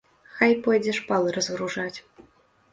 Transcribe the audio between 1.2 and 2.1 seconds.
разгружаць.